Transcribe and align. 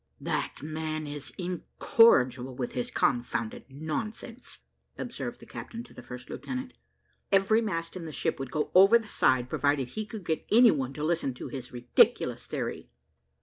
"That 0.19 0.63
man 0.63 1.05
is 1.05 1.31
incorrigible 1.37 2.55
with 2.55 2.71
his 2.71 2.89
confounded 2.89 3.65
nonsense," 3.69 4.57
observed 4.97 5.39
the 5.39 5.45
captain 5.45 5.83
to 5.83 5.93
the 5.93 6.01
first 6.01 6.27
lieutenant. 6.27 6.73
"Every 7.31 7.61
mast 7.61 7.95
in 7.95 8.05
the 8.05 8.11
ship 8.11 8.39
would 8.39 8.49
go 8.49 8.71
over 8.73 8.97
the 8.97 9.07
side, 9.09 9.47
provided 9.47 9.89
he 9.89 10.07
could 10.07 10.25
get 10.25 10.47
any 10.51 10.71
one 10.71 10.93
to 10.93 11.03
listen 11.03 11.35
to 11.35 11.49
his 11.49 11.71
ridiculous 11.71 12.47
theory." 12.47 12.89